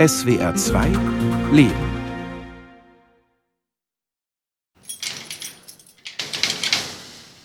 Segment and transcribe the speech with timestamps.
[0.00, 0.86] SWR 2
[1.52, 1.74] Leben.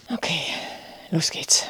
[0.09, 0.39] Okay,
[1.11, 1.65] los geht's.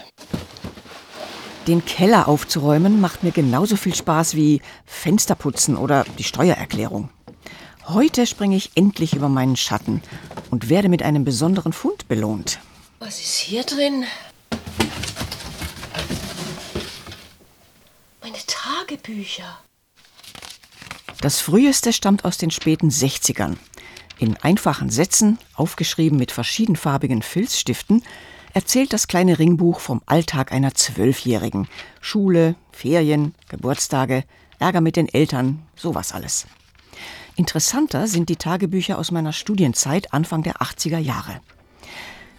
[1.66, 7.09] Den Keller aufzuräumen macht mir genauso viel Spaß wie Fensterputzen oder die Steuererklärung.
[7.88, 10.04] Heute springe ich endlich über meinen Schatten
[10.52, 12.59] und werde mit einem besonderen Fund belohnt.
[12.99, 14.05] Was ist hier drin?
[18.21, 19.57] Meine Tagebücher.
[21.21, 23.58] Das früheste stammt aus den späten 60ern.
[24.17, 28.03] In einfachen Sätzen, aufgeschrieben mit verschiedenfarbigen Filzstiften,
[28.53, 31.67] erzählt das kleine Ringbuch vom Alltag einer Zwölfjährigen.
[31.99, 34.23] Schule, Ferien, Geburtstage,
[34.59, 36.48] Ärger mit den Eltern, sowas alles.
[37.35, 41.41] Interessanter sind die Tagebücher aus meiner Studienzeit Anfang der 80er Jahre.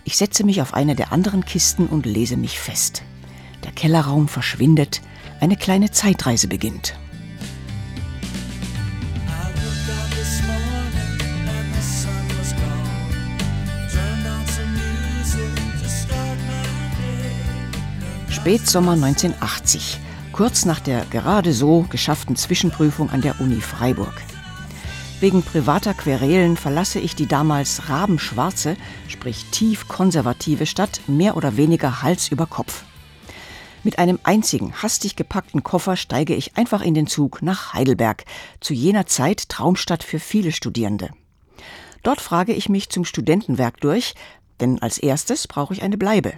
[0.04, 3.02] Ich setze mich auf eine der anderen Kisten und lese mich fest.
[3.64, 5.02] Der Kellerraum verschwindet,
[5.40, 6.94] eine kleine Zeitreise beginnt.
[18.46, 19.98] Spätsommer 1980,
[20.30, 24.14] kurz nach der gerade so geschafften Zwischenprüfung an der Uni Freiburg.
[25.18, 28.76] Wegen privater Querelen verlasse ich die damals rabenschwarze,
[29.08, 32.84] sprich tief konservative Stadt mehr oder weniger Hals über Kopf.
[33.82, 38.26] Mit einem einzigen, hastig gepackten Koffer steige ich einfach in den Zug nach Heidelberg,
[38.60, 41.10] zu jener Zeit Traumstadt für viele Studierende.
[42.04, 44.14] Dort frage ich mich zum Studentenwerk durch,
[44.60, 46.34] denn als erstes brauche ich eine Bleibe.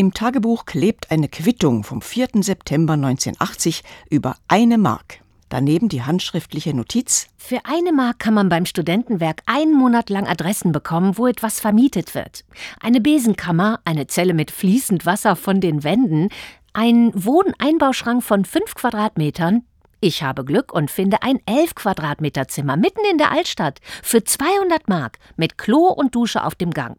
[0.00, 2.28] Im Tagebuch klebt eine Quittung vom 4.
[2.34, 5.18] September 1980 über eine Mark.
[5.48, 7.26] Daneben die handschriftliche Notiz.
[7.36, 12.14] Für eine Mark kann man beim Studentenwerk einen Monat lang Adressen bekommen, wo etwas vermietet
[12.14, 12.44] wird.
[12.80, 16.28] Eine Besenkammer, eine Zelle mit fließend Wasser von den Wänden,
[16.74, 19.64] ein Wohneinbauschrank von fünf Quadratmetern.
[19.98, 24.88] Ich habe Glück und finde ein elf Quadratmeter Zimmer mitten in der Altstadt für 200
[24.88, 26.98] Mark mit Klo und Dusche auf dem Gang.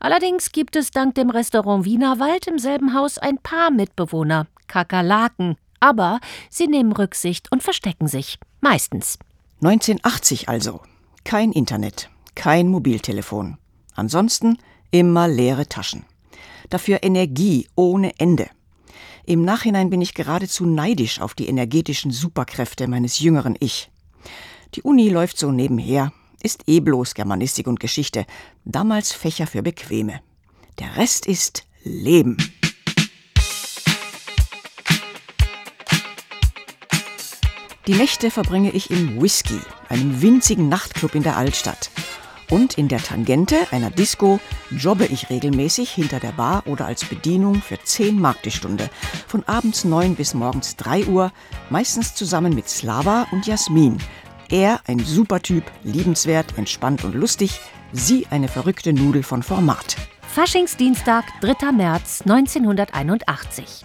[0.00, 6.20] Allerdings gibt es dank dem Restaurant Wienerwald im selben Haus ein paar Mitbewohner, Kakerlaken, aber
[6.50, 8.38] sie nehmen Rücksicht und verstecken sich.
[8.60, 9.18] Meistens.
[9.62, 10.80] 1980 also.
[11.24, 13.58] Kein Internet, kein Mobiltelefon.
[13.94, 14.58] Ansonsten
[14.90, 16.04] immer leere Taschen.
[16.70, 18.48] Dafür Energie ohne Ende.
[19.24, 23.90] Im Nachhinein bin ich geradezu neidisch auf die energetischen Superkräfte meines jüngeren Ich.
[24.74, 26.12] Die Uni läuft so nebenher,
[26.42, 28.26] ist eh bloß Germanistik und Geschichte,
[28.64, 30.20] damals Fächer für Bequeme.
[30.78, 32.36] Der Rest ist Leben.
[37.86, 41.90] Die Nächte verbringe ich im Whisky, einem winzigen Nachtclub in der Altstadt.
[42.50, 47.56] Und in der Tangente einer Disco jobbe ich regelmäßig hinter der Bar oder als Bedienung
[47.62, 48.88] für 10 Mark die Stunde.
[49.26, 51.32] Von abends 9 bis morgens 3 Uhr,
[51.70, 53.98] meistens zusammen mit Slava und Jasmin.
[54.50, 57.60] Er ein super Typ, liebenswert, entspannt und lustig.
[57.92, 59.96] Sie eine verrückte Nudel von Format.
[60.22, 61.72] Faschingsdienstag, 3.
[61.72, 63.84] März 1981.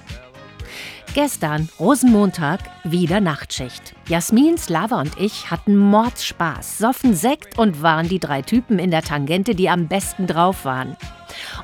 [1.13, 3.93] Gestern, Rosenmontag, wieder Nachtschicht.
[4.07, 9.03] Jasmin, Slava und ich hatten Mordspaß, soffen Sekt und waren die drei Typen in der
[9.03, 10.95] Tangente, die am besten drauf waren.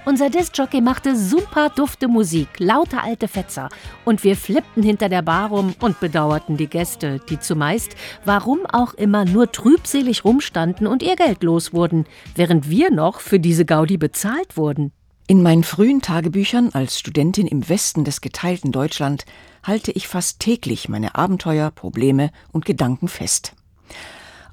[0.06, 3.70] Unser Discjockey machte super dufte Musik, lauter alte Fetzer.
[4.06, 8.94] Und wir flippten hinter der Bar rum und bedauerten die Gäste, die zumeist, warum auch
[8.94, 13.98] immer, nur trübselig rumstanden und ihr Geld los wurden, während wir noch für diese Gaudi
[13.98, 14.92] bezahlt wurden.
[15.28, 19.26] In meinen frühen Tagebüchern als Studentin im Westen des geteilten Deutschland
[19.62, 23.54] halte ich fast täglich meine Abenteuer, Probleme und Gedanken fest.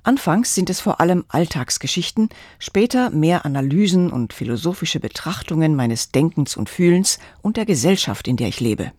[0.07, 2.29] Anfangs sind es vor allem Alltagsgeschichten,
[2.61, 8.47] später mehr Analysen und philosophische Betrachtungen meines Denkens und Fühlens und der Gesellschaft, in der
[8.47, 8.93] ich lebe.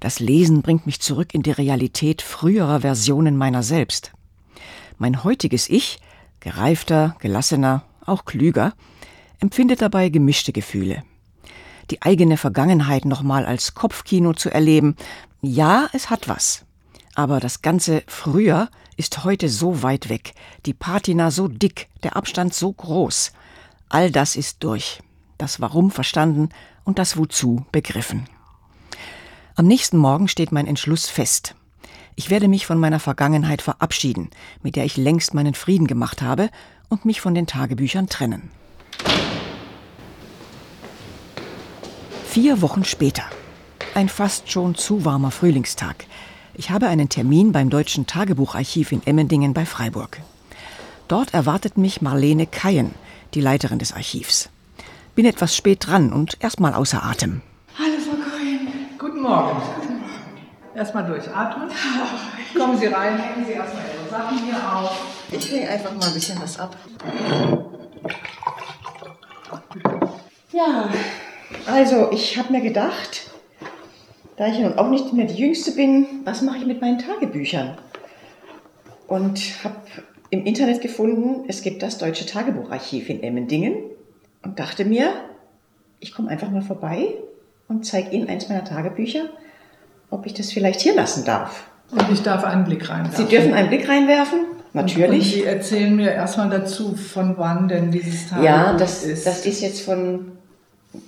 [0.00, 4.12] Das Lesen bringt mich zurück in die Realität früherer Versionen meiner selbst.
[4.96, 5.98] Mein heutiges Ich,
[6.40, 8.72] gereifter, gelassener, auch klüger,
[9.38, 11.02] empfindet dabei gemischte Gefühle.
[11.90, 14.96] Die eigene Vergangenheit nochmal als Kopfkino zu erleben,
[15.42, 16.64] ja, es hat was.
[17.14, 18.70] Aber das Ganze früher
[19.00, 20.34] ist heute so weit weg,
[20.66, 23.32] die Patina so dick, der Abstand so groß.
[23.88, 25.00] All das ist durch.
[25.38, 26.50] Das Warum verstanden
[26.84, 28.28] und das Wozu begriffen.
[29.56, 31.54] Am nächsten Morgen steht mein Entschluss fest.
[32.14, 34.28] Ich werde mich von meiner Vergangenheit verabschieden,
[34.62, 36.50] mit der ich längst meinen Frieden gemacht habe,
[36.90, 38.50] und mich von den Tagebüchern trennen.
[42.26, 43.24] Vier Wochen später.
[43.94, 46.04] Ein fast schon zu warmer Frühlingstag.
[46.54, 50.18] Ich habe einen Termin beim Deutschen Tagebucharchiv in Emmendingen bei Freiburg.
[51.08, 52.94] Dort erwartet mich Marlene Kayen,
[53.34, 54.50] die Leiterin des Archivs.
[55.14, 57.42] Bin etwas spät dran und erstmal außer Atem.
[57.78, 58.68] Hallo, Frau Kayen.
[58.98, 59.62] Guten Morgen.
[60.74, 61.68] Erstmal durchatmen.
[62.58, 64.90] Kommen Sie rein, hängen Sie erstmal Ihre Sachen hier auf.
[65.30, 66.76] Ich lege einfach mal ein bisschen was ab.
[70.52, 70.88] Ja,
[71.66, 73.29] also ich habe mir gedacht,
[74.40, 77.76] da ich nun auch nicht mehr die Jüngste bin, was mache ich mit meinen Tagebüchern?
[79.06, 79.74] Und habe
[80.30, 83.74] im Internet gefunden, es gibt das Deutsche Tagebucharchiv in Emmendingen
[84.42, 85.12] und dachte mir,
[85.98, 87.08] ich komme einfach mal vorbei
[87.68, 89.28] und zeige Ihnen eins meiner Tagebücher,
[90.08, 91.64] ob ich das vielleicht hier lassen darf.
[91.90, 93.26] Und ich darf einen Blick reinwerfen.
[93.26, 94.38] Sie dürfen einen Blick reinwerfen,
[94.72, 95.34] natürlich.
[95.34, 99.26] Und Sie erzählen mir erstmal dazu, von wann denn dieses Tagebuch ja, das ist.
[99.26, 100.32] das ist jetzt von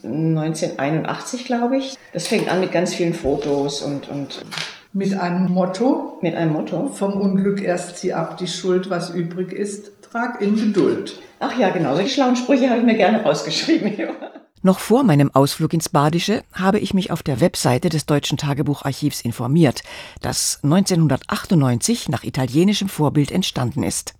[0.04, 1.96] 1981, glaube ich.
[2.12, 4.44] Das fängt an mit ganz vielen Fotos und, und
[4.92, 6.18] mit einem Motto.
[6.20, 6.88] mit einem Motto.
[6.88, 11.18] Vom Unglück erst zieh ab die Schuld, was übrig ist, trag in Geduld.
[11.40, 13.92] Ach ja, genau, solche schlauen Sprüche habe ich mir gerne rausgeschrieben.
[14.64, 19.22] Noch vor meinem Ausflug ins Badische habe ich mich auf der Webseite des Deutschen Tagebucharchivs
[19.22, 19.82] informiert,
[20.20, 24.14] das 1998 nach italienischem Vorbild entstanden ist.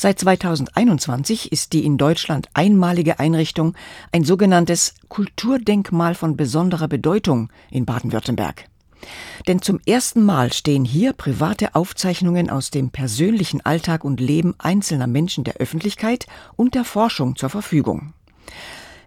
[0.00, 3.74] Seit 2021 ist die in Deutschland einmalige Einrichtung
[4.12, 8.66] ein sogenanntes Kulturdenkmal von besonderer Bedeutung in Baden-Württemberg.
[9.48, 15.08] Denn zum ersten Mal stehen hier private Aufzeichnungen aus dem persönlichen Alltag und Leben einzelner
[15.08, 18.12] Menschen der Öffentlichkeit und der Forschung zur Verfügung.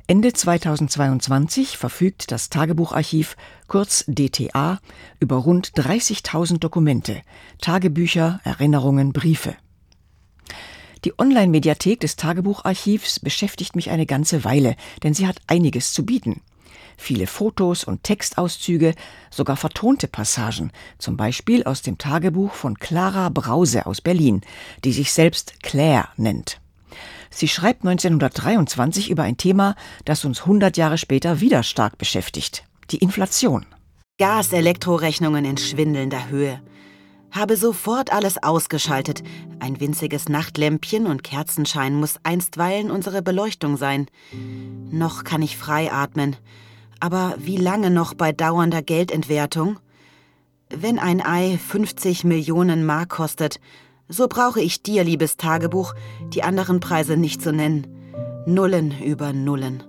[0.07, 3.37] Ende 2022 verfügt das Tagebucharchiv,
[3.69, 4.79] kurz DTA,
[5.21, 7.21] über rund 30.000 Dokumente,
[7.61, 9.55] Tagebücher, Erinnerungen, Briefe.
[11.03, 16.42] Die Online-Mediathek des Tagebucharchivs beschäftigt mich eine ganze Weile, denn sie hat einiges zu bieten.
[16.95, 18.94] Viele Fotos und Textauszüge,
[19.31, 24.42] sogar vertonte Passagen, zum Beispiel aus dem Tagebuch von Clara Brause aus Berlin,
[24.83, 26.62] die sich selbst Claire nennt.
[27.31, 29.75] Sie schreibt 1923 über ein Thema,
[30.06, 33.65] das uns 100 Jahre später wieder stark beschäftigt, die Inflation.
[34.19, 36.62] Gas-Elektrorechnungen in schwindelnder Höhe.
[37.31, 39.24] Habe sofort alles ausgeschaltet.
[39.60, 44.07] Ein winziges Nachtlämpchen und Kerzenschein muss einstweilen unsere Beleuchtung sein.
[44.92, 46.36] Noch kann ich frei atmen.
[47.00, 49.80] Aber wie lange noch bei dauernder Geldentwertung?
[50.69, 53.60] Wenn ein Ei 50 Millionen Mark kostet,
[54.07, 55.95] so brauche ich dir, liebes Tagebuch,
[56.33, 57.88] die anderen Preise nicht zu nennen.
[58.45, 59.81] Nullen über Nullen.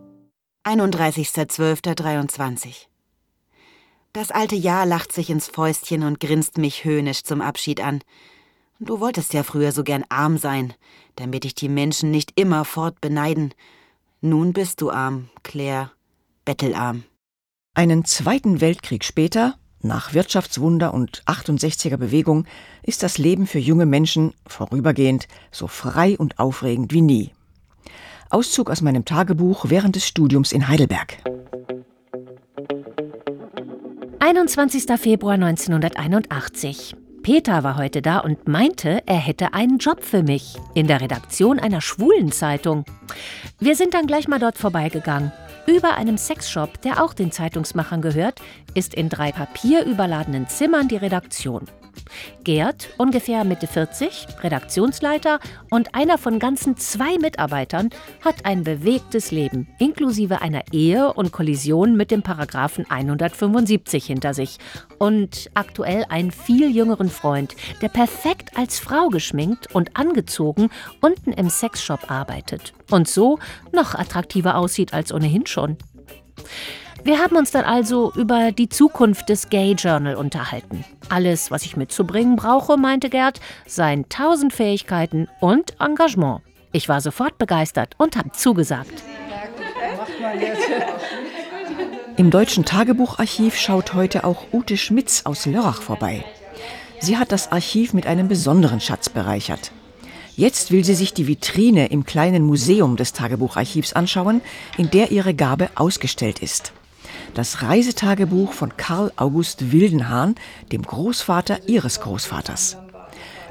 [0.64, 2.91] 31.12.23
[4.12, 8.00] Das alte Jahr lacht sich ins Fäustchen und grinst mich höhnisch zum Abschied an.
[8.78, 10.74] Du wolltest ja früher so gern arm sein,
[11.16, 13.54] damit dich die Menschen nicht immer fort beneiden.
[14.20, 15.92] Nun bist du arm, Claire,
[16.44, 17.04] bettelarm.
[17.74, 22.44] Einen Zweiten Weltkrieg später, nach Wirtschaftswunder und 68er Bewegung,
[22.82, 27.32] ist das Leben für junge Menschen vorübergehend so frei und aufregend wie nie.
[28.28, 31.16] Auszug aus meinem Tagebuch während des Studiums in Heidelberg.
[34.24, 34.84] 21.
[35.00, 36.94] Februar 1981.
[37.24, 41.58] Peter war heute da und meinte, er hätte einen Job für mich in der Redaktion
[41.58, 42.84] einer schwulen Zeitung.
[43.58, 45.32] Wir sind dann gleich mal dort vorbeigegangen.
[45.66, 48.40] Über einem Sexshop, der auch den Zeitungsmachern gehört,
[48.74, 51.66] ist in drei papierüberladenen Zimmern die Redaktion.
[52.44, 55.38] Gerd, ungefähr Mitte 40, Redaktionsleiter
[55.70, 57.90] und einer von ganzen zwei Mitarbeitern,
[58.24, 64.58] hat ein bewegtes Leben, inklusive einer Ehe und Kollision mit dem Paragraphen 175 hinter sich
[64.98, 70.70] und aktuell einen viel jüngeren Freund, der perfekt als Frau geschminkt und angezogen
[71.00, 73.38] unten im Sexshop arbeitet und so
[73.72, 75.76] noch attraktiver aussieht als ohnehin schon.
[77.04, 80.84] Wir haben uns dann also über die Zukunft des Gay Journal unterhalten.
[81.08, 86.42] Alles, was ich mitzubringen brauche, meinte Gerd, seien tausend Fähigkeiten und Engagement.
[86.70, 89.02] Ich war sofort begeistert und habe zugesagt.
[92.16, 96.24] Im Deutschen Tagebucharchiv schaut heute auch Ute Schmitz aus Lörrach vorbei.
[97.00, 99.72] Sie hat das Archiv mit einem besonderen Schatz bereichert.
[100.36, 104.40] Jetzt will sie sich die Vitrine im kleinen Museum des Tagebucharchivs anschauen,
[104.78, 106.72] in der ihre Gabe ausgestellt ist
[107.34, 110.34] das Reisetagebuch von Karl August Wildenhahn,
[110.70, 112.76] dem Großvater ihres Großvaters.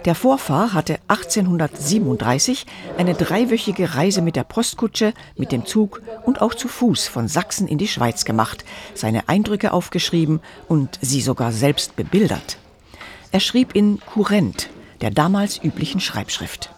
[0.05, 2.65] Der Vorfahr hatte 1837
[2.97, 7.67] eine dreiwöchige Reise mit der Postkutsche, mit dem Zug und auch zu Fuß von Sachsen
[7.67, 12.57] in die Schweiz gemacht, seine Eindrücke aufgeschrieben und sie sogar selbst bebildert.
[13.31, 14.69] Er schrieb in Kurrent,
[15.01, 16.71] der damals üblichen Schreibschrift.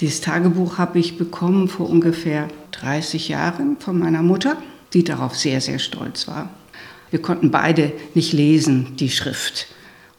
[0.00, 4.56] Dieses Tagebuch habe ich bekommen vor ungefähr 30 Jahren von meiner Mutter
[4.92, 6.50] die darauf sehr, sehr stolz war.
[7.10, 9.68] Wir konnten beide nicht lesen, die Schrift.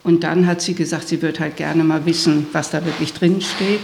[0.03, 3.41] Und dann hat sie gesagt, sie wird halt gerne mal wissen, was da wirklich drin
[3.41, 3.81] steht.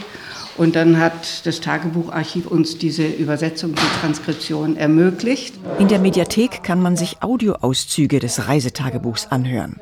[0.56, 5.56] Und dann hat das Tagebucharchiv uns diese Übersetzung, die Transkription ermöglicht.
[5.80, 9.82] In der Mediathek kann man sich Audioauszüge des Reisetagebuchs anhören.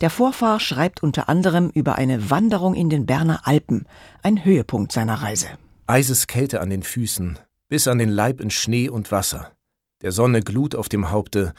[0.00, 3.86] Der Vorfahr schreibt unter anderem über eine Wanderung in den Berner Alpen,
[4.22, 5.46] ein Höhepunkt seiner Reise.
[5.86, 7.38] Eiseskälte an den Füßen,
[7.68, 9.52] bis an den Leib in Schnee und Wasser,
[10.04, 11.54] der Sonne Glut auf dem Haupte,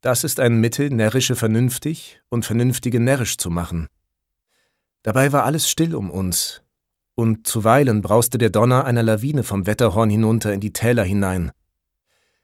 [0.00, 3.88] das ist ein Mittel, närrische vernünftig und vernünftige närrisch zu machen.
[5.02, 6.62] Dabei war alles still um uns,
[7.16, 11.50] und zuweilen brauste der Donner einer Lawine vom Wetterhorn hinunter in die Täler hinein.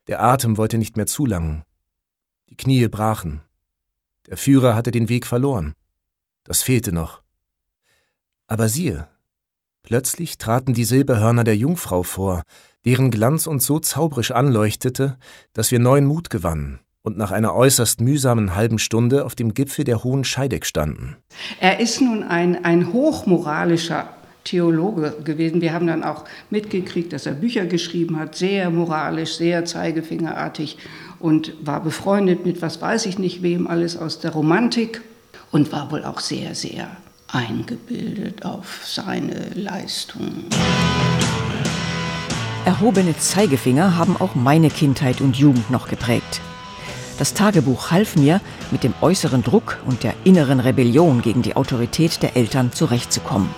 [0.09, 1.63] Der Atem wollte nicht mehr zulangen.
[2.49, 3.41] Die Knie brachen.
[4.27, 5.75] Der Führer hatte den Weg verloren.
[6.43, 7.23] Das fehlte noch.
[8.49, 9.07] Aber siehe,
[9.83, 12.43] plötzlich traten die Silberhörner der Jungfrau vor,
[12.87, 15.19] deren Glanz uns so zauberisch anleuchtete,
[15.53, 19.85] dass wir neuen Mut gewannen und nach einer äußerst mühsamen halben Stunde auf dem Gipfel
[19.85, 21.17] der Hohen Scheideck standen.
[21.61, 24.09] Er ist nun ein, ein hochmoralischer
[24.45, 25.61] Theologe gewesen.
[25.61, 30.79] Wir haben dann auch mitgekriegt, dass er Bücher geschrieben hat, sehr moralisch, sehr zeigefingerartig
[31.19, 35.03] und war befreundet mit was weiß ich nicht wem alles aus der Romantik
[35.51, 36.89] und war wohl auch sehr, sehr
[37.29, 40.45] eingebildet auf seine Leistung.
[42.67, 46.41] Erhobene Zeigefinger haben auch meine Kindheit und Jugend noch geprägt.
[47.17, 48.41] Das Tagebuch half mir,
[48.73, 53.49] mit dem äußeren Druck und der inneren Rebellion gegen die Autorität der Eltern zurechtzukommen.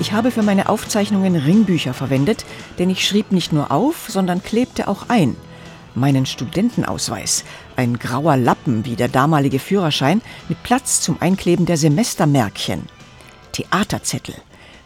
[0.00, 2.44] Ich habe für meine Aufzeichnungen Ringbücher verwendet,
[2.80, 5.36] denn ich schrieb nicht nur auf, sondern klebte auch ein.
[5.94, 7.44] Meinen Studentenausweis,
[7.76, 12.88] ein grauer Lappen wie der damalige Führerschein mit Platz zum Einkleben der Semestermärkchen.
[13.52, 14.34] Theaterzettel,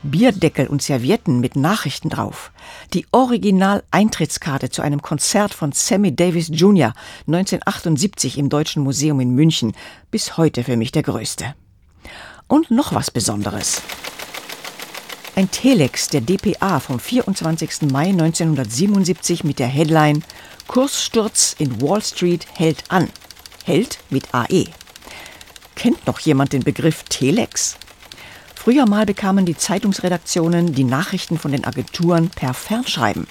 [0.02, 2.50] Bierdeckel und Servietten mit Nachrichten drauf.
[2.92, 6.92] Die Original-Eintrittskarte zu einem Konzert von Sammy Davis Jr.
[7.26, 9.73] 1978 im Deutschen Museum in München,
[10.11, 11.54] bis heute für mich der größte.
[12.49, 13.80] Und noch was Besonderes.
[15.35, 17.90] Ein Telex der DPA vom 24.
[17.90, 20.23] Mai 1977 mit der Headline
[20.66, 23.09] Kurssturz in Wall Street hält an.
[23.64, 24.66] Hält mit AE.
[25.75, 27.78] Kennt noch jemand den Begriff Telex?
[28.62, 33.26] Früher mal bekamen die Zeitungsredaktionen die Nachrichten von den Agenturen per Fernschreiben.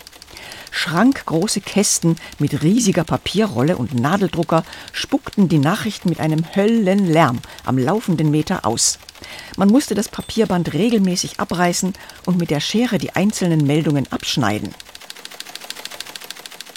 [0.71, 8.29] Schrankgroße Kästen mit riesiger Papierrolle und Nadeldrucker spuckten die Nachrichten mit einem Höllenlärm am laufenden
[8.29, 8.99] Meter aus.
[9.55, 11.93] Man musste das Papierband regelmäßig abreißen
[12.25, 14.75] und mit der Schere die einzelnen Meldungen abschneiden.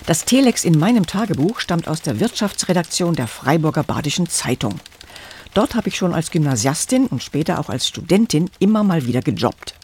[0.06, 4.78] Das Telex in meinem Tagebuch stammt aus der Wirtschaftsredaktion der Freiburger Badischen Zeitung.
[5.54, 9.74] Dort habe ich schon als Gymnasiastin und später auch als Studentin immer mal wieder gejobbt.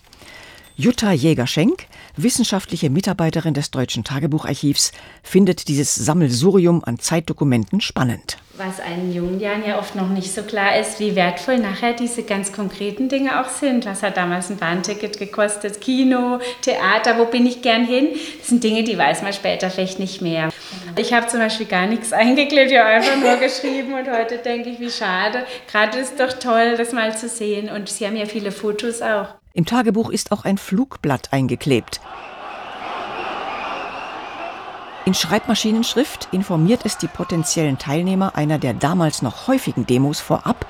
[0.76, 1.86] Jutta Jäger-Schenk,
[2.16, 9.66] wissenschaftliche Mitarbeiterin des Deutschen Tagebucharchivs, findet dieses Sammelsurium an Zeitdokumenten spannend was einen jungen Jahren
[9.66, 13.48] ja oft noch nicht so klar ist, wie wertvoll nachher diese ganz konkreten Dinge auch
[13.48, 13.86] sind.
[13.86, 15.80] Was hat damals ein Bahnticket gekostet?
[15.80, 18.08] Kino, Theater, wo bin ich gern hin?
[18.38, 20.49] Das sind Dinge, die weiß man später vielleicht nicht mehr.
[20.96, 24.70] Ich habe zum Beispiel gar nichts eingeklebt, ich habe einfach nur geschrieben und heute denke
[24.70, 25.44] ich, wie schade.
[25.70, 29.28] Gerade ist doch toll, das mal zu sehen und Sie haben ja viele Fotos auch.
[29.52, 32.00] Im Tagebuch ist auch ein Flugblatt eingeklebt.
[35.06, 40.66] In Schreibmaschinenschrift informiert es die potenziellen Teilnehmer einer der damals noch häufigen Demos vorab,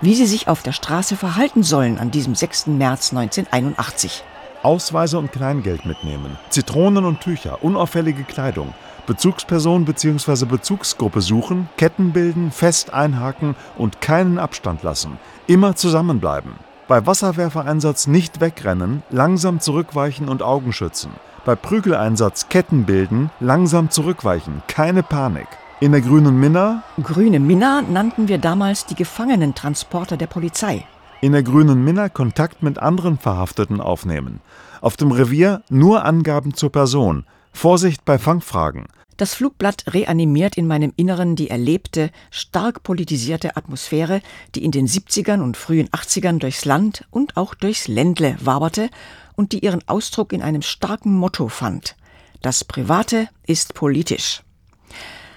[0.00, 2.68] wie sie sich auf der Straße verhalten sollen an diesem 6.
[2.68, 4.22] März 1981.
[4.62, 8.74] Ausweise und Kleingeld mitnehmen, Zitronen und Tücher, unauffällige Kleidung,
[9.06, 10.44] Bezugsperson bzw.
[10.44, 15.18] Bezugsgruppe suchen, Ketten bilden, fest einhaken und keinen Abstand lassen.
[15.46, 16.52] Immer zusammenbleiben.
[16.88, 21.12] Bei Wasserwerfereinsatz nicht wegrennen, langsam zurückweichen und Augen schützen.
[21.44, 25.48] Bei Prügeleinsatz Ketten bilden, langsam zurückweichen, keine Panik.
[25.80, 26.82] In der grünen Minna?
[27.02, 30.84] Grüne Minna nannten wir damals die Gefangenentransporter der Polizei.
[31.22, 34.40] In der grünen Minna Kontakt mit anderen Verhafteten aufnehmen.
[34.80, 37.26] Auf dem Revier nur Angaben zur Person.
[37.52, 38.86] Vorsicht bei Fangfragen.
[39.18, 44.22] Das Flugblatt reanimiert in meinem Inneren die erlebte, stark politisierte Atmosphäre,
[44.54, 48.88] die in den 70ern und frühen 80ern durchs Land und auch durchs Ländle waberte
[49.36, 51.96] und die ihren Ausdruck in einem starken Motto fand.
[52.40, 54.42] Das Private ist politisch.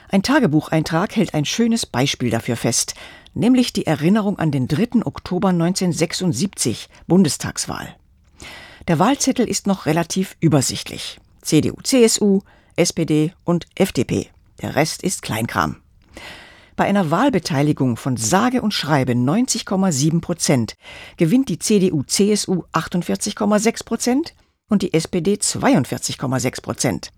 [0.08, 2.94] Ein Tagebucheintrag hält ein schönes Beispiel dafür fest,
[3.34, 5.06] nämlich die Erinnerung an den 3.
[5.06, 7.96] Oktober 1976, Bundestagswahl.
[8.88, 11.20] Der Wahlzettel ist noch relativ übersichtlich.
[11.42, 12.42] CDU, CSU,
[12.76, 14.30] SPD und FDP.
[14.62, 15.78] Der Rest ist Kleinkram.
[16.76, 20.76] Bei einer Wahlbeteiligung von sage und schreibe 90,7 Prozent
[21.18, 24.34] gewinnt die CDU-CSU 48,6 Prozent
[24.70, 27.12] und die SPD 42,6 Prozent.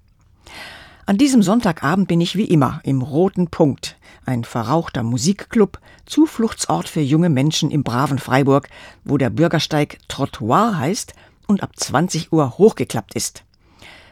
[1.08, 3.96] An diesem Sonntagabend bin ich wie immer im Roten Punkt,
[4.26, 8.70] ein verrauchter Musikclub, Zufluchtsort für junge Menschen im braven Freiburg,
[9.04, 11.14] wo der Bürgersteig Trottoir heißt
[11.46, 13.44] und ab 20 Uhr hochgeklappt ist.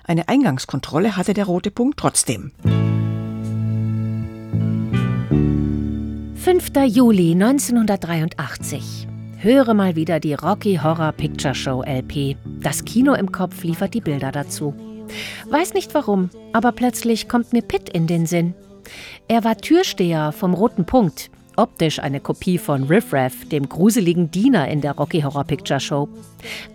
[0.03, 2.51] Eine Eingangskontrolle hatte der Rote Punkt trotzdem.
[6.35, 6.71] 5.
[6.85, 9.07] Juli 1983.
[9.39, 12.37] Höre mal wieder die Rocky Horror Picture Show LP.
[12.61, 14.92] Das Kino im Kopf liefert die Bilder dazu.
[15.49, 18.53] Weiß nicht warum, aber plötzlich kommt mir Pitt in den Sinn.
[19.27, 24.67] Er war Türsteher vom Roten Punkt, optisch eine Kopie von Riff Raff, dem gruseligen Diener
[24.67, 26.09] in der Rocky Horror Picture Show.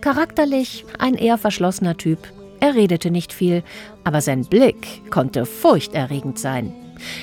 [0.01, 2.19] Charakterlich ein eher verschlossener Typ.
[2.59, 3.63] Er redete nicht viel,
[4.03, 6.73] aber sein Blick konnte furchterregend sein.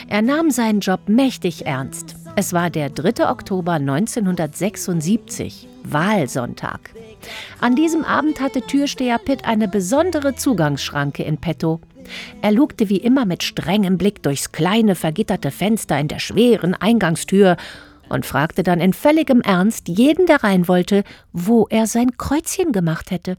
[0.09, 2.16] Er nahm seinen Job mächtig ernst.
[2.39, 3.31] Es war der 3.
[3.31, 6.91] Oktober 1976, Wahlsonntag.
[7.63, 11.81] An diesem Abend hatte Türsteher Pitt eine besondere Zugangsschranke in petto.
[12.43, 17.57] Er lugte wie immer mit strengem Blick durchs kleine vergitterte Fenster in der schweren Eingangstür
[18.11, 23.11] und fragte dann in völligem Ernst jeden, der rein wollte, wo er sein Kreuzchen gemacht
[23.11, 23.39] hätte.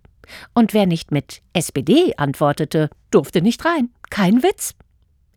[0.56, 3.92] Und wer nicht mit SPD antwortete, durfte nicht rein.
[4.10, 4.74] Kein Witz.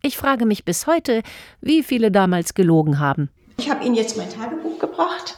[0.01, 1.21] Ich frage mich bis heute,
[1.61, 3.29] wie viele damals gelogen haben.
[3.61, 5.37] Ich habe Ihnen jetzt mein Tagebuch gebracht.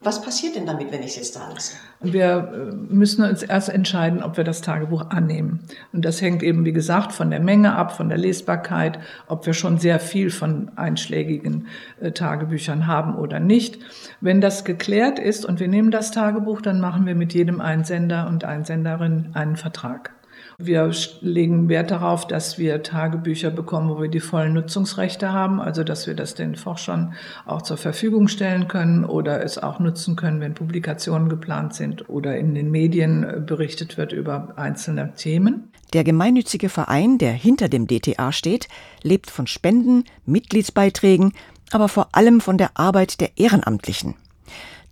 [0.00, 1.76] Was passiert denn damit, wenn ich es jetzt da lasse?
[2.00, 5.64] Wir äh, müssen uns erst entscheiden, ob wir das Tagebuch annehmen.
[5.92, 9.54] Und das hängt eben, wie gesagt, von der Menge ab, von der Lesbarkeit, ob wir
[9.54, 11.66] schon sehr viel von einschlägigen
[12.00, 13.80] äh, Tagebüchern haben oder nicht.
[14.20, 18.28] Wenn das geklärt ist und wir nehmen das Tagebuch, dann machen wir mit jedem Einsender
[18.28, 20.12] und Einsenderin einen Vertrag.
[20.60, 25.84] Wir legen Wert darauf, dass wir Tagebücher bekommen, wo wir die vollen Nutzungsrechte haben, also
[25.84, 27.14] dass wir das den Forschern
[27.46, 32.36] auch zur Verfügung stellen können oder es auch nutzen können, wenn Publikationen geplant sind oder
[32.36, 35.70] in den Medien äh, berichtet wird über einzelne Themen.
[35.92, 38.66] Der gemeinnützige Verein, der hinter dem DTA steht,
[39.04, 41.34] lebt von Spenden, Mitgliedsbeiträgen,
[41.70, 44.16] aber vor allem von der Arbeit der Ehrenamtlichen.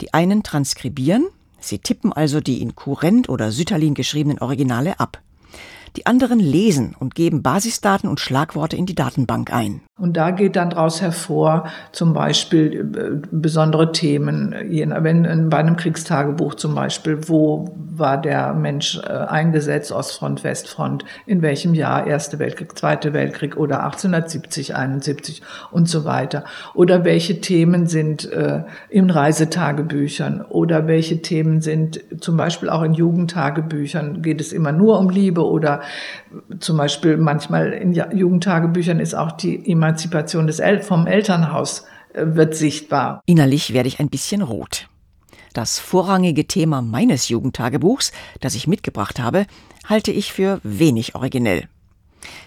[0.01, 1.27] Die einen transkribieren,
[1.59, 5.23] sie tippen also die in Kurrent oder Sütterlin geschriebenen Originale ab.
[5.97, 9.81] Die anderen lesen und geben Basisdaten und Schlagworte in die Datenbank ein.
[9.99, 16.55] Und da geht dann daraus hervor, zum Beispiel äh, besondere Themen, wenn bei einem Kriegstagebuch
[16.57, 22.77] zum Beispiel, wo war der Mensch äh, eingesetzt, Ostfront, Westfront, in welchem Jahr, Erste Weltkrieg,
[22.77, 26.45] Zweite Weltkrieg oder 1870, 71 und so weiter.
[26.75, 32.93] Oder welche Themen sind äh, in Reisetagebüchern oder welche Themen sind zum Beispiel auch in
[32.93, 35.76] Jugendtagebüchern, geht es immer nur um Liebe oder
[36.61, 42.55] zum Beispiel manchmal in Jugendtagebüchern ist auch die Emanzipation des El vom Elternhaus äh, wird
[42.55, 43.23] sichtbar.
[43.27, 44.89] Innerlich werde ich ein bisschen rot.
[45.53, 49.47] Das vorrangige Thema meines Jugendtagebuchs, das ich mitgebracht habe,
[49.87, 51.69] halte ich für wenig originell.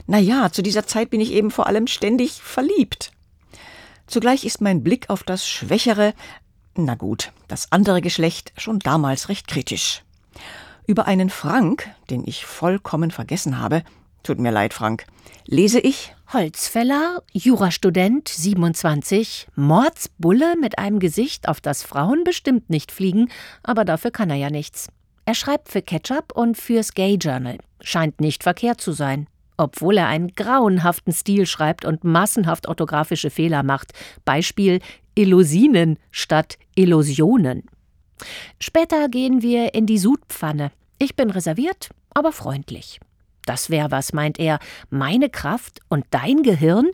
[0.05, 3.11] Naja, zu dieser Zeit bin ich eben vor allem ständig verliebt.
[4.05, 6.13] Zugleich ist mein Blick auf das schwächere,
[6.75, 10.03] na gut, das andere Geschlecht schon damals recht kritisch.
[10.89, 13.83] Über einen Frank, den ich vollkommen vergessen habe,
[14.23, 15.05] tut mir leid, Frank,
[15.45, 23.29] lese ich Holzfäller, Jurastudent, 27, Mordsbulle mit einem Gesicht, auf das Frauen bestimmt nicht fliegen,
[23.61, 24.87] aber dafür kann er ja nichts.
[25.25, 27.59] Er schreibt für Ketchup und fürs Gay Journal.
[27.81, 29.27] Scheint nicht verkehrt zu sein.
[29.57, 33.91] Obwohl er einen grauenhaften Stil schreibt und massenhaft orthografische Fehler macht.
[34.25, 34.79] Beispiel
[35.13, 37.69] Illusinen statt Illusionen.
[38.59, 40.71] Später gehen wir in die Sudpfanne.
[40.97, 42.99] Ich bin reserviert, aber freundlich.
[43.45, 44.59] Das wär was, meint er.
[44.89, 46.87] Meine Kraft und dein Gehirn?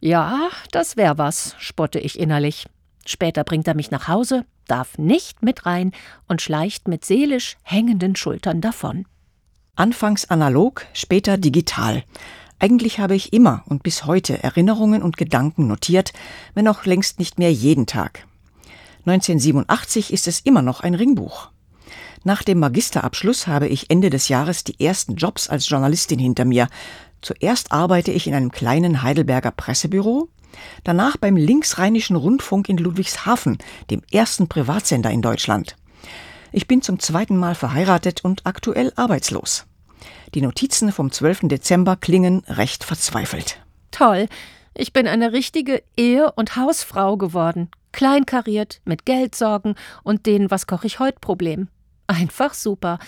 [0.00, 2.66] Ja, das wär was, spotte ich innerlich.
[3.04, 5.92] Später bringt er mich nach Hause, darf nicht mit rein
[6.28, 9.06] und schleicht mit seelisch hängenden Schultern davon.
[9.74, 12.02] Anfangs analog, später digital.
[12.58, 16.12] Eigentlich habe ich immer und bis heute Erinnerungen und Gedanken notiert,
[16.54, 18.25] wenn auch längst nicht mehr jeden Tag.
[19.06, 21.50] 1987 ist es immer noch ein Ringbuch.
[22.24, 26.68] Nach dem Magisterabschluss habe ich Ende des Jahres die ersten Jobs als Journalistin hinter mir.
[27.22, 30.28] Zuerst arbeite ich in einem kleinen Heidelberger Pressebüro,
[30.82, 33.58] danach beim Linksrheinischen Rundfunk in Ludwigshafen,
[33.90, 35.76] dem ersten Privatsender in Deutschland.
[36.50, 39.66] Ich bin zum zweiten Mal verheiratet und aktuell arbeitslos.
[40.34, 41.42] Die Notizen vom 12.
[41.42, 43.60] Dezember klingen recht verzweifelt.
[43.92, 44.28] Toll.
[44.78, 47.70] Ich bin eine richtige Ehe- und Hausfrau geworden.
[47.92, 51.68] Kleinkariert, mit Geldsorgen und den Was koche ich heut Problem.
[52.06, 52.98] Einfach super.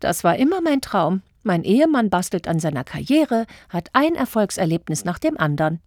[0.00, 1.22] Das war immer mein Traum.
[1.44, 5.80] Mein Ehemann bastelt an seiner Karriere, hat ein Erfolgserlebnis nach dem anderen.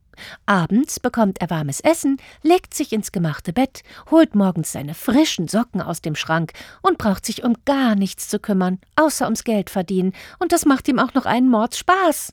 [0.45, 5.81] Abends bekommt er warmes Essen, legt sich ins gemachte Bett, holt morgens seine frischen Socken
[5.81, 10.13] aus dem Schrank und braucht sich um gar nichts zu kümmern, außer ums Geld verdienen,
[10.39, 12.31] und das macht ihm auch noch einen Mordspaß.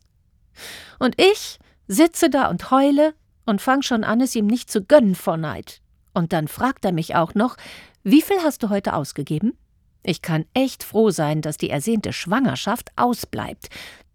[1.00, 3.14] Und ich sitze da und heule
[3.46, 5.80] und fang schon an, es ihm nicht zu gönnen vor Neid.
[6.14, 7.56] Und dann fragt er mich auch noch,
[8.02, 9.56] wie viel hast du heute ausgegeben?
[10.02, 13.68] Ich kann echt froh sein, dass die ersehnte Schwangerschaft ausbleibt.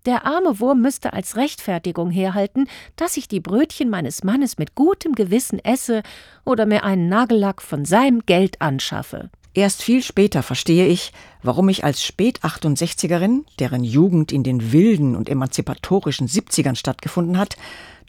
[0.06, 5.14] Der arme Wurm müsste als Rechtfertigung herhalten, dass ich die Brötchen meines Mannes mit gutem
[5.14, 6.04] Gewissen esse
[6.46, 9.30] oder mir einen Nagellack von seinem Geld anschaffe.
[9.58, 15.30] Erst viel später verstehe ich, warum ich als Spät-68erin, deren Jugend in den wilden und
[15.30, 17.58] emanzipatorischen 70ern stattgefunden hat,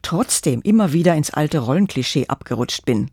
[0.03, 3.11] trotzdem immer wieder ins alte Rollenklischee abgerutscht bin.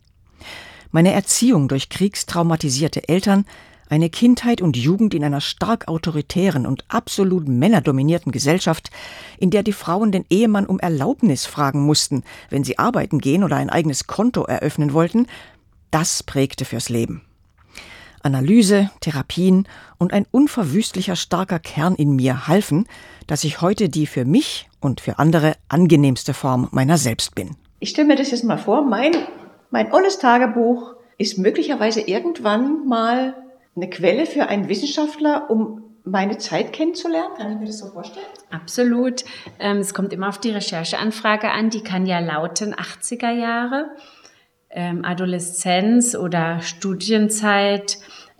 [0.90, 3.46] Meine Erziehung durch kriegstraumatisierte Eltern
[3.88, 8.90] eine Kindheit und Jugend in einer stark autoritären und absolut männerdominierten Gesellschaft,
[9.38, 13.56] in der die Frauen den Ehemann um Erlaubnis fragen mussten, wenn sie arbeiten gehen oder
[13.56, 15.26] ein eigenes Konto eröffnen wollten,
[15.90, 17.22] das prägte fürs Leben.
[18.26, 19.66] Analyse, Therapien
[19.98, 22.86] und ein unverwüstlicher starker Kern in mir halfen,
[23.26, 27.56] dass ich heute die für mich und für andere angenehmste Form meiner selbst bin.
[27.80, 29.12] Ich stelle mir das jetzt mal vor, mein,
[29.70, 33.34] mein olles Tagebuch ist möglicherweise irgendwann mal
[33.74, 37.34] eine Quelle für einen Wissenschaftler, um meine Zeit kennenzulernen?
[37.36, 38.26] Kann ich mir das so vorstellen?
[38.50, 39.24] Absolut.
[39.58, 41.68] Ähm, es kommt immer auf die Rechercheanfrage an.
[41.68, 43.90] Die kann ja lauten 80er Jahre,
[44.76, 47.98] ähm, Adoleszenz oder Studienzeit,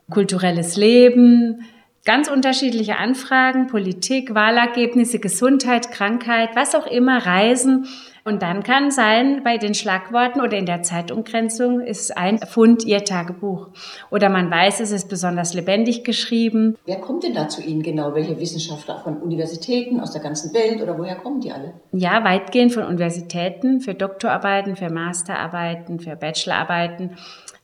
[0.08, 1.62] kulturelles Leben,
[2.06, 7.86] ganz unterschiedliche Anfragen, Politik, Wahlergebnisse, Gesundheit, Krankheit, was auch immer, Reisen.
[8.24, 13.04] Und dann kann sein, bei den Schlagworten oder in der Zeitumgrenzung ist ein Fund Ihr
[13.04, 13.68] Tagebuch.
[14.10, 16.76] Oder man weiß, es ist besonders lebendig geschrieben.
[16.86, 18.14] Wer kommt denn da zu Ihnen genau?
[18.14, 21.74] Welche Wissenschaftler von Universitäten aus der ganzen Welt oder woher kommen die alle?
[21.92, 27.16] Ja, weitgehend von Universitäten für Doktorarbeiten, für Masterarbeiten, für Bachelorarbeiten.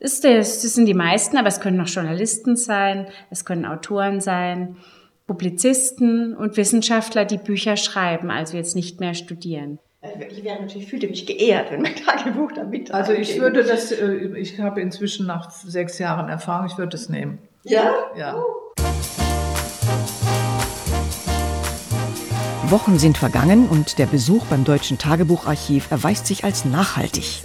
[0.03, 4.77] Das, das sind die meisten, aber es können auch Journalisten sein, es können Autoren sein.
[5.29, 9.79] Publizisten und Wissenschaftler, die Bücher schreiben, also jetzt nicht mehr studieren.
[10.29, 13.93] Ich wäre natürlich, fühlte mich geehrt, wenn mein Tagebuch da mit Also ich würde das,
[13.93, 17.39] äh, ich habe inzwischen nach sechs Jahren Erfahrung, ich würde es nehmen.
[17.63, 17.95] Ja?
[18.17, 18.43] Ja.
[22.65, 27.45] Wochen sind vergangen und der Besuch beim Deutschen Tagebucharchiv erweist sich als nachhaltig.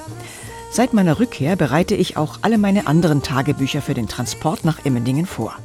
[0.69, 5.25] Seit meiner Rückkehr bereite ich auch alle meine anderen Tagebücher für den Transport nach Emmendingen
[5.25, 5.55] vor.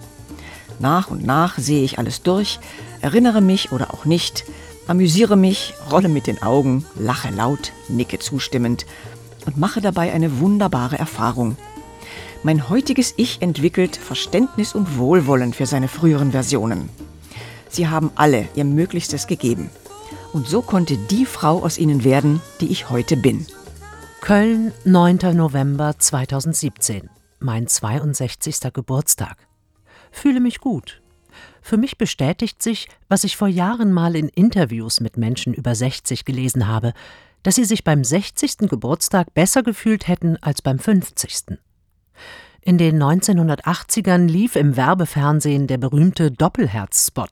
[0.78, 2.60] Nach und nach sehe ich alles durch,
[3.00, 4.44] erinnere mich oder auch nicht,
[4.86, 8.86] amüsiere mich, rolle mit den Augen, lache laut, nicke zustimmend
[9.46, 11.56] und mache dabei eine wunderbare Erfahrung.
[12.42, 16.88] Mein heutiges Ich entwickelt Verständnis und Wohlwollen für seine früheren Versionen.
[17.68, 19.70] Sie haben alle ihr Möglichstes gegeben.
[20.32, 23.46] Und so konnte die Frau aus ihnen werden, die ich heute bin.
[24.22, 25.18] Köln, 9.
[25.34, 27.10] November 2017.
[27.40, 28.72] Mein 62.
[28.72, 29.48] Geburtstag.
[30.12, 31.02] Fühle mich gut,
[31.60, 36.24] für mich bestätigt sich, was ich vor Jahren mal in Interviews mit Menschen über 60
[36.24, 36.92] gelesen habe,
[37.42, 38.68] dass sie sich beim 60.
[38.70, 41.58] Geburtstag besser gefühlt hätten als beim 50.
[42.60, 47.26] In den 1980ern lief im Werbefernsehen der berühmte Doppelherz-Spot.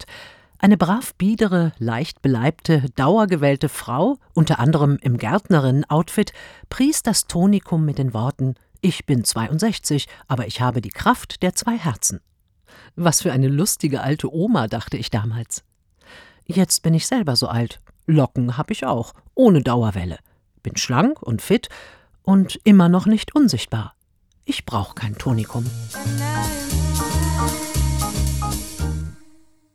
[0.62, 6.34] Eine brav biedere, leicht beleibte, dauergewählte Frau, unter anderem im Gärtnerinnen-Outfit,
[6.68, 11.54] pries das Tonikum mit den Worten: Ich bin 62, aber ich habe die Kraft der
[11.54, 12.20] zwei Herzen.
[12.94, 15.64] Was für eine lustige alte Oma, dachte ich damals.
[16.44, 17.80] Jetzt bin ich selber so alt.
[18.06, 20.18] Locken habe ich auch, ohne Dauerwelle.
[20.62, 21.70] Bin schlank und fit
[22.22, 23.94] und immer noch nicht unsichtbar.
[24.44, 25.64] Ich brauche kein Tonikum.